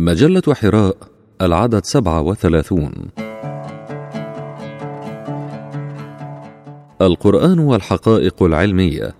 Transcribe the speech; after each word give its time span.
مجلة 0.00 0.54
حراء 0.54 0.96
العدد 1.42 1.84
سبعة 1.84 2.20
وثلاثون. 2.20 2.92
القرآن 7.00 7.58
والحقائق 7.58 8.42
العلمية 8.42 9.14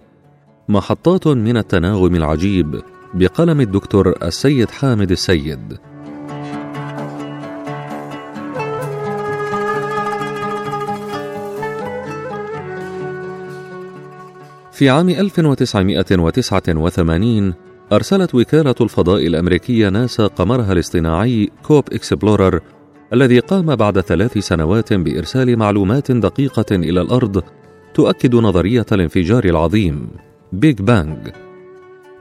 محطات 0.68 1.26
من 1.26 1.56
التناغم 1.56 2.14
العجيب 2.14 2.82
بقلم 3.14 3.60
الدكتور 3.60 4.14
السيد 4.22 4.70
حامد 4.70 5.10
السيد. 5.10 5.78
في 14.72 14.90
عام 14.90 15.08
1989 15.08 17.67
أرسلت 17.92 18.34
وكالة 18.34 18.74
الفضاء 18.80 19.26
الأمريكية 19.26 19.88
ناسا 19.88 20.26
قمرها 20.26 20.72
الاصطناعي 20.72 21.50
كوب 21.62 21.84
إكسبلورر 21.92 22.60
الذي 23.12 23.38
قام 23.38 23.76
بعد 23.76 24.00
ثلاث 24.00 24.38
سنوات 24.38 24.92
بإرسال 24.92 25.56
معلومات 25.56 26.12
دقيقة 26.12 26.76
إلى 26.76 27.00
الأرض 27.00 27.42
تؤكد 27.94 28.34
نظرية 28.34 28.86
الانفجار 28.92 29.44
العظيم 29.44 30.08
بيج 30.52 30.82
بانج 30.82 31.18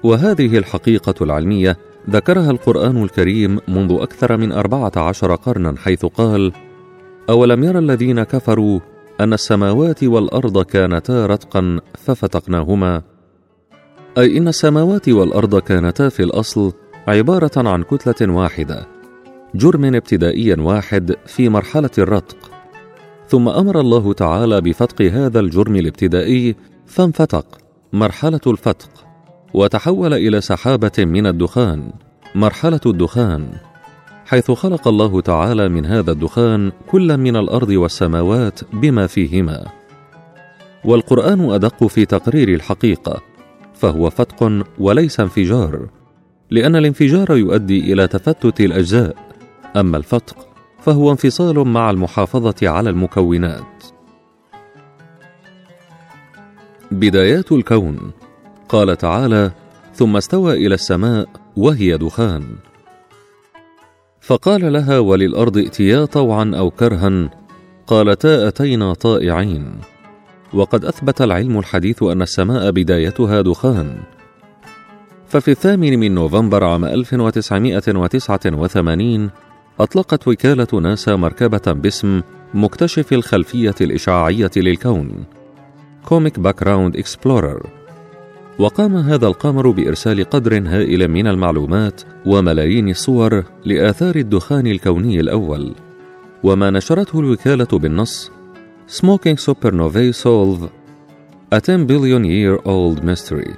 وهذه 0.04 0.58
الحقيقة 0.58 1.16
العلمية 1.22 1.78
ذكرها 2.09 2.52
القرآن 2.52 3.04
الكريم 3.04 3.59
منذ 3.68 3.98
أكثر 4.02 4.38
من 4.38 4.52
أربعة 4.52 4.92
عشر 4.98 5.36
قرنا 5.36 5.76
حيث 5.78 6.06
قال 6.06 6.52
أولم 7.30 7.64
يرى 7.64 7.80
الذين 7.80 8.23
كفروا 8.23 8.80
أن 9.22 9.34
السماوات 9.34 10.04
والأرض 10.04 10.64
كانتا 10.64 11.26
رتقا 11.26 11.80
ففتقناهما. 11.94 13.17
أي 14.18 14.38
إن 14.38 14.48
السماوات 14.48 15.10
والأرض 15.10 15.60
كانتا 15.60 16.10
في 16.10 16.24
الأصل 16.24 16.74
عبارة 17.08 17.52
عن 17.70 17.84
كتلة 17.84 18.34
واحدة 18.34 18.88
جرم 19.56 19.96
ابتدائي 19.96 20.54
واحد 20.54 21.16
في 21.26 21.50
مرحلة 21.50 21.90
الرتق. 21.98 22.38
ثم 23.28 23.50
أمر 23.50 23.80
الله 23.80 24.14
تعالى 24.14 24.62
بفتق 24.62 25.02
هذا 25.02 25.40
الجرم 25.40 25.76
الابتدائي 25.76 26.56
فانفتق 26.86 27.46
مرحلة 27.94 28.40
الفتق 28.48 28.90
وتحول 29.54 30.14
إلى 30.14 30.42
سحابة 30.42 30.92
من 30.98 31.28
الدخان 31.28 31.92
مرحلة 32.36 32.81
الدخان. 32.86 33.52
حيث 34.26 34.52
خلق 34.52 34.88
الله 34.88 35.22
تعالى 35.22 35.70
من 35.70 35.86
هذا 35.86 36.12
الدخان 36.12 36.72
كل 36.88 37.18
من 37.18 37.36
الأرض 37.36 37.70
والسماوات 37.70 38.59
بما 38.74 39.08
فيهما. 39.08 39.66
والقرآن 40.86 41.52
أدق 41.52 41.88
في 41.88 42.06
تقرير 42.06 42.54
الحقيقة. 42.54 43.37
فهو 43.80 44.09
فتق 44.09 44.64
وليس 44.80 45.20
انفجار 45.20 45.88
لأن 46.50 46.75
الانفجار 46.75 47.38
يؤدي 47.38 47.94
إلى 47.94 48.08
تفتت 48.08 48.61
الأجزاء. 48.61 49.16
أما 49.75 49.97
الفتق 49.97 50.47
فهو 50.80 51.11
انفصال 51.11 51.67
مع 51.67 51.89
المحافظة 51.89 52.69
على 52.69 52.89
المكونات. 52.89 53.84
بدايات 56.92 57.52
الكون. 57.52 58.11
قال 58.69 58.97
تعالى 58.97 59.52
ثم 59.94 60.17
استوى 60.17 60.53
إلى 60.53 60.75
السماء 60.75 61.30
وهي 61.58 61.97
دخان 61.97 62.44
فقال 64.22 64.73
لها 64.73 65.00
وللأرض 65.00 65.58
ائتيا 65.58 66.06
طوعا 66.06 66.52
أو 66.56 66.72
كرها 66.72 67.30
قالتا 67.88 68.47
اتينا 68.47 68.94
طائعين 68.94 69.73
وقد 70.53 70.86
أثبت 70.86 71.22
العلم 71.22 71.59
الحديث 71.59 72.03
أن 72.03 72.22
السماء 72.22 72.72
بدايتها 72.72 73.42
دخان. 73.42 73.98
ففي 75.28 75.52
الثامن 75.52 76.00
من 76.00 76.16
نوفمبر 76.16 76.64
عام 76.64 76.86
1989 76.86 79.30
أطلقت 79.80 80.28
وكالة 80.28 80.68
ناسا 80.81 81.16
مركبة 81.16 81.72
باسم 81.72 82.22
مكتشف 82.53 83.14
الخلفية 83.14 83.75
الإشعاعية 83.81 84.52
للكون 84.58 85.25
Cosmic 86.06 86.40
Background 86.40 86.97
Explorer 86.97 87.68
وقام 88.59 88.96
هذا 88.96 89.28
القمر 89.28 89.69
بإرسال 89.69 90.24
قدر 90.24 90.68
هائل 90.68 91.08
من 91.08 91.28
المعلومات 91.28 92.02
وملايين 92.25 92.90
الصور 92.90 93.44
لآثار 93.66 94.16
الدخان 94.16 94.68
الكوني 94.68 95.19
الأول. 95.19 95.75
وما 96.44 96.69
نشرته 96.69 97.19
الوكالة 97.19 97.68
بالنص 97.74 98.31
Smoking 98.90 99.36
Supernovae 99.36 100.14
Solve 100.14 100.70
A 101.52 101.59
10 101.59 101.86
Billion 101.88 102.24
Year 102.24 102.58
Old 102.66 103.03
Mystery. 103.03 103.56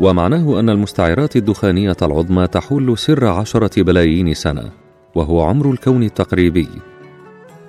ومعناه 0.00 0.60
أن 0.60 0.70
المستعرات 0.70 1.36
الدخانية 1.36 1.96
العظمى 2.02 2.46
تحل 2.46 2.98
سر 2.98 3.26
عشرة 3.26 3.82
بلايين 3.82 4.34
سنة 4.34 4.70
وهو 5.14 5.42
عمر 5.42 5.70
الكون 5.70 6.02
التقريبي. 6.02 6.68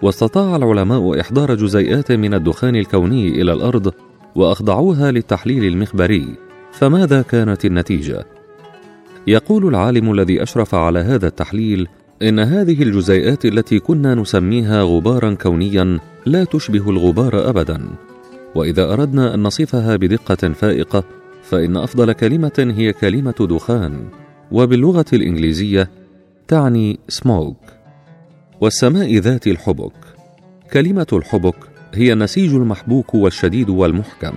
واستطاع 0.02 0.56
العلماء 0.56 1.22
إحضار 1.22 1.56
جزيئات 1.56 2.12
من 2.12 2.34
الدخان 2.34 2.76
الكوني 2.76 3.42
إلى 3.42 3.54
الأرض 3.54 3.94
وأخضعوها 4.36 5.12
للتحليل 5.12 5.64
المخبري 5.64 6.36
فماذا 6.72 7.22
كانت 7.22 7.66
النتيجة؟ 7.66 8.26
يقول 9.28 9.68
العالم 9.68 10.12
الذي 10.12 10.44
أشرف 10.44 10.76
على 10.76 11.00
هذا 11.00 11.28
التحليل 11.28 11.88
إن 12.22 12.40
هذه 12.40 12.84
الجزيئات 12.84 13.46
التي 13.46 13.80
كنا 13.80 14.16
نسميها 14.16 14.84
غبارا 14.84 15.34
كونيا 15.34 16.00
لا 16.26 16.44
تشبه 16.44 16.90
الغبار 16.90 17.50
أبدا. 17.50 17.90
وإذا 18.56 18.94
أردنا 18.94 19.34
أن 19.34 19.44
نصفها 19.44 19.96
بدقة 19.96 20.54
فائقة 20.54 21.04
فإن 21.44 21.78
أفضل 21.78 22.14
كلمة 22.14 22.74
هي 22.78 22.94
كلمة 22.94 23.36
دخان 23.40 24.08
وباللغة 24.52 25.06
الإنجليزية 25.14 25.90
تعني 26.48 27.00
سموك 27.08 27.58
والسماء 28.62 29.18
ذات 29.18 29.48
الحبك. 29.48 29.94
كلمة 30.74 31.08
الحبك 31.14 31.56
هي 31.94 32.14
النسيج 32.14 32.54
المحبوك 32.54 33.16
والشديد 33.16 33.70
والمحكم. 33.70 34.34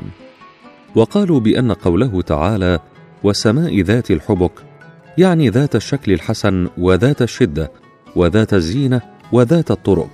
وقالوا 0.95 1.41
بأن 1.41 1.73
قوله 1.73 2.23
تعالى 2.23 2.79
والسماء 3.23 3.81
ذات 3.81 4.11
الحبك 4.11 4.53
يعني 5.19 5.49
ذات 5.49 5.77
الشكل 5.77 6.13
الحسن 6.13 6.69
وذات 6.79 7.23
الشدة 7.23 7.73
وذات 8.17 8.55
الزينة 8.55 9.01
وذات 9.33 9.71
الطرق. 9.71 10.11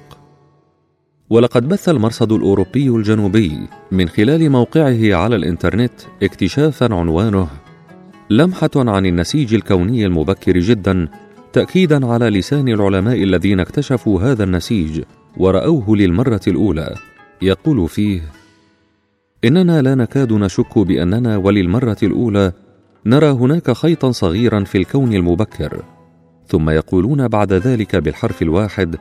ولقد 1.31 1.69
بث 1.69 1.89
المرصد 1.89 2.33
الأوروبي 2.33 2.89
الجنوبي 2.89 3.69
من 3.93 4.09
خلال 4.09 4.51
موقعه 4.51 5.15
على 5.15 5.37
الإنترنت 5.37 5.93
اكتشافا 6.23 6.95
عنوانه 6.95 7.49
لمحة 8.31 8.71
عن 8.77 9.07
النسيج 9.07 9.55
الكوني 9.55 10.07
المبكر 10.07 10.59
جدا 10.59 11.09
تاكيدا 11.53 12.07
على 12.07 12.31
لسان 12.31 12.69
العلماء 12.69 13.23
الذين 13.23 13.61
اكتشفوا 13.61 14.23
هذا 14.23 14.45
النسيج 14.45 15.03
ورأوه 15.37 15.97
للمرة 15.97 16.41
الأولى. 16.47 16.95
يقول 17.43 17.89
فيه 17.89 18.23
إننا 19.45 19.83
لا 19.83 19.95
نكاد 19.95 20.33
نشك 20.33 20.79
بأننا 20.79 21.37
وللمرة 21.37 21.97
الأولى 22.03 22.53
نرى 23.07 23.31
هناك 23.31 23.73
خيطا 23.73 24.11
صغيرا 24.11 24.65
في 24.65 24.79
الكون 24.79 25.13
المبكر 25.13 25.83
ثم 26.49 26.71
يقولون 26.71 27.29
بعد 27.29 27.53
ذلك 27.53 27.97
بالحرف 27.97 28.43
الواحد 28.43 28.97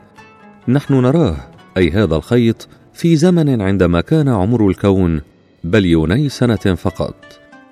نحن 0.67 0.93
نراه 0.93 1.35
أي 1.77 1.91
هذا 1.91 2.15
الخيط 2.15 2.67
في 2.93 3.15
زمن 3.15 3.61
عندما 3.61 4.01
كان 4.01 4.29
عمر 4.29 4.67
الكون 4.67 5.21
بليوني 5.63 6.29
سنة 6.29 6.55
فقط 6.55 7.15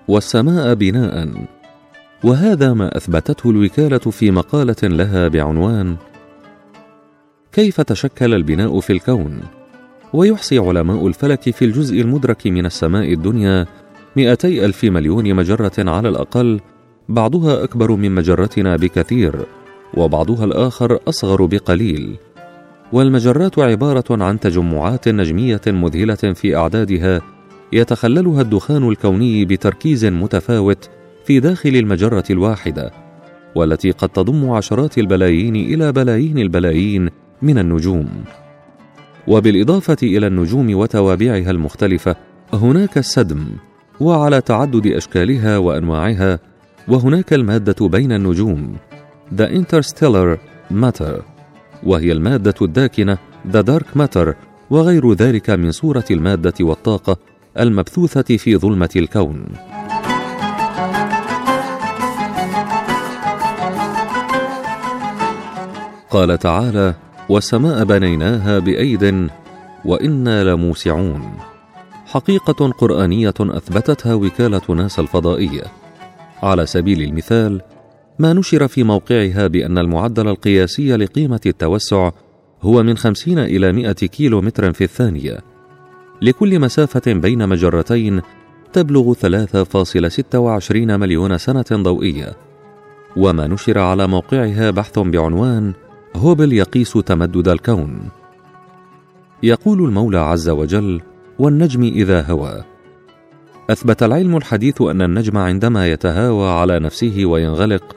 والسماء 0.07 0.73
بناء. 0.73 1.29
وهذا 2.23 2.73
ما 2.73 2.97
أثبتته 2.97 3.49
الوكالة 3.49 3.97
في 3.97 4.31
مقالة 4.31 4.75
لها 4.83 5.27
بعنوان 5.27 5.95
كيف 7.51 7.81
تشكل 7.81 8.33
البناء 8.33 8.79
في 8.79 8.93
الكون؟ 8.93 9.39
ويحصي 10.13 10.57
علماء 10.57 11.07
الفلك 11.07 11.49
في 11.49 11.65
الجزء 11.65 12.01
المدرك 12.01 12.47
من 12.47 12.65
السماء 12.65 13.13
الدنيا 13.13 13.65
مئتي 14.15 14.65
ألف 14.65 14.83
مليون 14.83 15.33
مجرة 15.33 15.71
على 15.77 16.09
الأقل 16.09 16.59
بعضها 17.09 17.63
أكبر 17.63 17.91
من 17.91 18.11
مجرتنا 18.11 18.75
بكثير 18.75 19.45
وبعضها 19.93 20.45
الآخر 20.45 20.99
أصغر 21.07 21.45
بقليل. 21.45 22.15
والمجرات 22.93 23.59
عبارة 23.59 24.23
عن 24.23 24.39
تجمعات 24.39 25.09
نجمية 25.09 25.61
مذهلة 25.67 26.15
في 26.15 26.55
أعدادها 26.55 27.21
يتخللها 27.73 28.41
الدخان 28.41 28.89
الكوني 28.89 29.45
بتركيز 29.45 30.05
متفاوت 30.05 30.89
في 31.25 31.39
داخل 31.39 31.69
المجرة 31.69 32.23
الواحدة 32.29 32.91
والتي 33.55 33.91
قد 33.91 34.09
تضم 34.09 34.49
عشرات 34.49 34.97
البلايين 34.97 35.55
إلى 35.55 35.91
بلايين 35.91 36.37
البلايين 36.37 37.09
من 37.41 37.57
النجوم. 37.57 38.09
وبالإضافة 39.27 39.97
إلى 40.03 40.27
النجوم 40.27 40.75
وتوابعها 40.75 41.51
المختلفة 41.51 42.15
هناك 42.53 42.97
السدم 42.97 43.45
وعلى 43.99 44.41
تعدد 44.41 44.87
أشكالها 44.87 45.57
وأنواعها 45.57 46.39
وهناك 46.87 47.33
المادة 47.33 47.87
بين 47.87 48.11
النجوم 48.11 48.77
The 49.35 49.47
Interstellar 49.47 50.37
Matter 50.71 51.21
وهي 51.83 52.11
المادة 52.11 52.55
الداكنة 52.61 53.17
The 53.53 53.63
Dark 53.63 53.99
Matter 53.99 54.33
وغير 54.69 55.13
ذلك 55.13 55.49
من 55.49 55.71
صورة 55.71 56.05
المادة 56.11 56.53
والطاقة 56.61 57.17
المبثوثة 57.59 58.37
في 58.37 58.57
ظلمة 58.57 58.89
الكون. 58.95 59.45
وقال 66.13 66.37
تعالى 66.37 66.93
والسماء 67.29 67.83
بنيناها 67.83 68.59
بأيد 68.59 69.29
وإنا 69.85 70.43
لموسعون. 70.43 71.52
حقيقة 72.13 72.71
قرآنية 72.71 73.33
أثبتتها 73.39 74.13
وكالة 74.13 74.61
ناسا 74.69 75.01
الفضائية. 75.01 75.63
على 76.43 76.65
سبيل 76.65 77.01
المثال 77.01 77.61
ما 78.19 78.33
نشر 78.33 78.67
في 78.67 78.83
موقعها 78.83 79.47
بأن 79.47 79.77
المعدل 79.77 80.27
القياسي 80.27 80.95
لقيمة 80.95 81.39
التوسع 81.45 82.11
هو 82.61 82.83
من 82.83 82.97
50 82.97 83.39
إلى 83.39 83.71
100 83.71 83.91
كيلو 83.91 84.41
متر 84.41 84.73
في 84.73 84.83
الثانية. 84.83 85.39
لكل 86.21 86.59
مسافة 86.59 87.13
بين 87.13 87.49
مجرتين 87.49 88.21
تبلغ 88.73 89.13
3.26 89.13 90.75
مليون 90.75 91.37
سنة 91.37 91.65
ضوئية. 91.71 92.35
وما 93.17 93.47
نشر 93.47 93.79
على 93.79 94.07
موقعها 94.07 94.71
بحث 94.71 94.99
بعنوان 94.99 95.73
هوبل 96.15 96.53
يقيس 96.53 96.93
تمدد 96.93 97.47
الكون. 97.47 98.09
يقول 99.43 99.83
المولى 99.83 100.17
عز 100.17 100.49
وجل 100.49 101.01
والنجم 101.43 101.83
إذا 101.83 102.21
هوى. 102.21 102.63
أثبت 103.69 104.03
العلم 104.03 104.37
الحديث 104.37 104.81
أن 104.81 105.01
النجم 105.01 105.37
عندما 105.37 105.87
يتهاوى 105.87 106.49
على 106.49 106.79
نفسه 106.79 107.25
وينغلق 107.25 107.95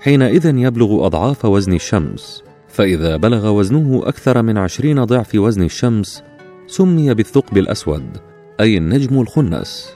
حينئذ 0.00 0.46
يبلغ 0.46 1.06
أضعاف 1.06 1.44
وزن 1.44 1.72
الشمس. 1.72 2.42
فإذا 2.68 3.16
بلغ 3.16 3.48
وزنه 3.50 4.02
أكثر 4.04 4.42
من 4.42 4.58
عشرين 4.58 5.04
ضعف 5.04 5.34
وزن 5.34 5.62
الشمس 5.62 6.22
سمي 6.66 7.14
بالثقب 7.14 7.58
الأسود 7.58 8.16
أي 8.60 8.76
النجم 8.76 9.20
الخنس. 9.20 9.94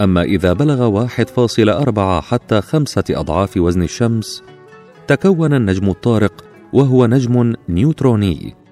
أما 0.00 0.22
إذا 0.22 0.52
بلغ 0.52 0.82
واحد 0.82 1.28
فاصل 1.28 1.68
أربعة 1.68 2.20
حتى 2.20 2.60
خمسة 2.60 3.04
أضعاف 3.10 3.56
وزن 3.56 3.82
الشمس 3.82 4.42
تكون 5.06 5.54
النجم 5.54 5.90
الطارق 5.90 6.44
وهو 6.72 7.06
نجم 7.06 7.54
نيوتروني. 7.68 8.63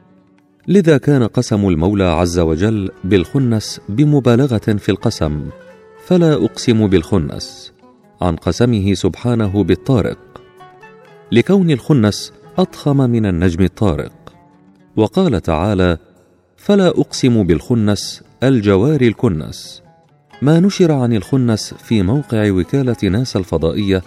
لذا 0.69 0.99
كان 0.99 1.27
قسم 1.27 1.69
المولى 1.69 2.05
عز 2.05 2.39
وجل 2.39 2.91
بالخنس 3.05 3.81
بمبالغة 3.89 4.59
في 4.59 4.89
القسم 4.89 5.51
فلا 6.07 6.35
أقسم 6.35 6.87
بالخنس 6.87 7.73
عن 8.21 8.37
قسمه 8.37 8.95
سبحانه 8.95 9.65
بالطارق 9.65 10.19
لكون 11.33 11.71
الخنس 11.71 12.33
أضخم 12.59 12.97
من 12.97 13.27
النجم 13.27 13.65
الطارق. 13.65 14.13
وقال 14.97 15.41
تعالى 15.41 15.99
فلا 16.57 16.89
أقسم 16.89 17.43
بالخنس 17.43 18.23
الجوار 18.43 19.01
الكنس. 19.01 19.83
ما 20.43 20.61
نشر 20.61 20.93
عن 20.93 21.13
الخنس 21.13 21.75
في 21.75 22.03
موقع 22.03 22.51
وكالة 22.51 22.97
ناسا 23.03 23.39
الفضائية 23.39 24.03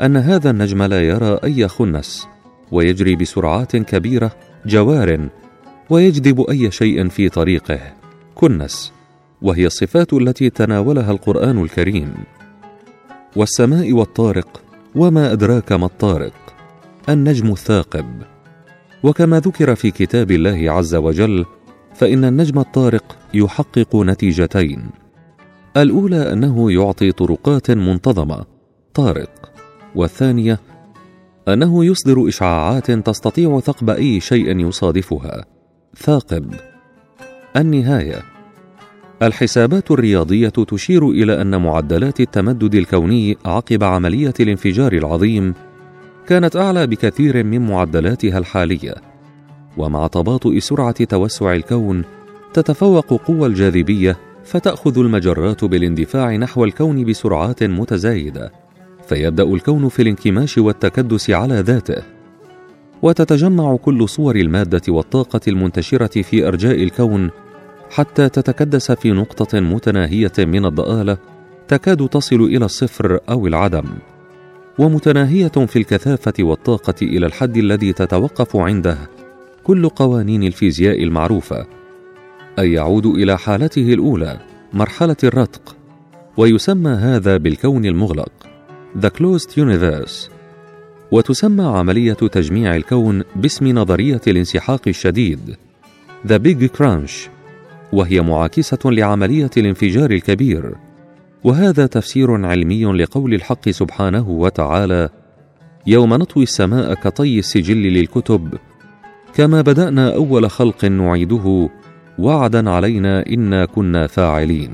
أن 0.00 0.16
هذا 0.16 0.50
النجم 0.50 0.82
لا 0.82 1.02
يرى 1.02 1.38
أي 1.44 1.68
خنس 1.68 2.26
ويجري 2.72 3.16
بسرعات 3.16 3.76
كبيرة 3.76 4.32
جوار 4.66 5.28
ويجذب 5.90 6.50
أي 6.50 6.70
شيء 6.70 7.08
في 7.08 7.28
طريقه. 7.28 7.80
كنس 8.34 8.92
وهي 9.42 9.66
الصفات 9.66 10.12
التي 10.12 10.50
تناولها 10.50 11.10
القرآن 11.10 11.62
الكريم. 11.62 12.14
والسماء 13.36 13.92
والطارق 13.92 14.62
وما 14.94 15.32
أدراك 15.32 15.72
ما 15.72 15.86
الطارق. 15.86 16.32
النجم 17.08 17.52
الثاقب. 17.52 18.22
وكما 19.02 19.40
ذكر 19.40 19.74
في 19.74 19.90
كتاب 19.90 20.30
الله 20.30 20.72
عز 20.72 20.94
وجل 20.94 21.44
فإن 21.94 22.24
النجم 22.24 22.58
الطارق 22.58 23.16
يحقق 23.34 23.96
نتيجتين. 23.96 24.90
الأولى 25.76 26.32
أنه 26.32 26.72
يعطي 26.72 27.12
طرقات 27.12 27.70
منتظمة 27.70 28.44
طارق. 28.94 29.52
والثانية 29.94 30.60
أنه 31.48 31.84
يصدر 31.84 32.28
إشعاعات 32.28 32.90
تستطيع 32.90 33.60
ثقب 33.60 33.90
أي 33.90 34.20
شيء 34.20 34.58
يصادفها. 34.58 35.49
ثاقب. 35.96 36.54
النهاية. 37.56 38.22
الحسابات 39.22 39.90
الرياضية 39.90 40.48
تشير 40.48 41.08
إلى 41.10 41.40
أن 41.42 41.62
معدلات 41.62 42.20
التمدد 42.20 42.74
الكوني 42.74 43.36
عقب 43.44 43.84
عملية 43.84 44.34
الانفجار 44.40 44.92
العظيم 44.92 45.54
كانت 46.26 46.56
أعلى 46.56 46.86
بكثير 46.86 47.44
من 47.44 47.66
معدلاتها 47.66 48.38
الحالية 48.38 48.94
ومع 49.76 50.06
تباطؤ 50.06 50.58
سرعة 50.58 51.04
توسع 51.04 51.54
الكون 51.54 52.04
تتفوق 52.52 53.06
قوى 53.06 53.46
الجاذبية 53.46 54.16
فتأخذ 54.44 54.98
المجرات 54.98 55.64
بالاندفاع 55.64 56.36
نحو 56.36 56.64
الكون 56.64 57.04
بسرعات 57.04 57.62
متزايدة 57.62 58.52
فيبدأ 59.08 59.44
الكون 59.44 59.88
في 59.88 60.02
الانكماش 60.02 60.58
والتكدس 60.58 61.30
على 61.30 61.60
ذاته. 61.60 62.19
وتتجمع 63.02 63.76
كل 63.76 64.08
صور 64.08 64.36
المادة 64.36 64.82
والطاقة 64.88 65.40
المنتشرة 65.48 66.22
في 66.22 66.48
إرجاء 66.48 66.82
الكون 66.82 67.30
حتى 67.90 68.28
تتكدس 68.28 68.92
في 68.92 69.10
نقطة 69.10 69.60
متناهية 69.60 70.32
من 70.38 70.66
الضآلة 70.66 71.18
تكاد 71.68 72.08
تصل 72.08 72.40
إلى 72.40 72.64
الصفر 72.64 73.18
أو 73.28 73.46
العدم. 73.46 73.84
ومتناهية 74.78 75.48
في 75.48 75.76
الكثافة 75.76 76.32
والطاقة 76.40 76.94
إلى 77.02 77.26
الحد 77.26 77.56
الذي 77.56 77.92
تتوقف 77.92 78.56
عنده 78.56 78.98
كل 79.64 79.88
قوانين 79.88 80.42
الفيزياء 80.42 81.02
المعروفة 81.02 81.66
أي 82.58 82.72
يعود 82.72 83.06
إلى 83.06 83.38
حالته 83.38 83.94
الأولى 83.94 84.40
مرحلة 84.72 85.16
الرتق 85.24 85.76
ويسمى 86.36 86.90
هذا 86.90 87.36
بالكون 87.36 87.84
المغلق 87.84 88.32
The 89.00 89.10
Closed 89.10 89.50
Universe. 89.56 90.39
وتسمى 91.12 91.64
عملية 91.64 92.12
تجميع 92.12 92.76
الكون 92.76 93.22
باسم 93.36 93.68
نظرية 93.68 94.20
الانسحاق 94.26 94.88
الشديد 94.88 95.56
The 96.28 96.38
Big 96.38 96.78
Crunch 96.78 97.28
وهي 97.92 98.20
معاكسة 98.20 98.78
لعملية 98.84 99.50
الانفجار 99.56 100.10
الكبير. 100.10 100.74
وهذا 101.44 101.86
تفسير 101.86 102.46
علمي 102.46 102.84
لقول 102.84 103.34
الحق 103.34 103.68
سبحانه 103.68 104.30
وتعالى 104.30 105.08
يوم 105.86 106.14
نطوي 106.14 106.42
السماء 106.42 106.94
كطي 106.94 107.38
السجل 107.38 107.76
للكتب 107.76 108.54
كما 109.34 109.60
بدأنا 109.60 110.14
أول 110.14 110.50
خلق 110.50 110.84
نعيده 110.84 111.70
وعدا 112.18 112.70
علينا 112.70 113.26
إنا 113.26 113.64
كنا 113.64 114.06
فاعلين. 114.06 114.70